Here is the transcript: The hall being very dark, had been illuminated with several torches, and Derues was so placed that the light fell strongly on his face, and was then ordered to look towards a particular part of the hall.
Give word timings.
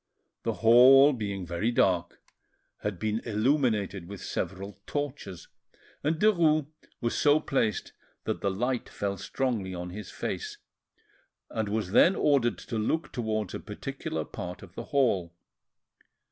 The 0.41 0.53
hall 0.65 1.13
being 1.13 1.45
very 1.45 1.69
dark, 1.69 2.23
had 2.79 2.97
been 2.97 3.19
illuminated 3.19 4.07
with 4.07 4.19
several 4.23 4.79
torches, 4.87 5.47
and 6.03 6.15
Derues 6.19 6.65
was 7.01 7.15
so 7.15 7.39
placed 7.39 7.93
that 8.23 8.41
the 8.41 8.49
light 8.49 8.89
fell 8.89 9.15
strongly 9.17 9.75
on 9.75 9.91
his 9.91 10.09
face, 10.09 10.57
and 11.51 11.69
was 11.69 11.91
then 11.91 12.15
ordered 12.15 12.57
to 12.57 12.79
look 12.79 13.11
towards 13.11 13.53
a 13.53 13.59
particular 13.59 14.25
part 14.25 14.63
of 14.63 14.73
the 14.73 14.85
hall. 14.85 15.35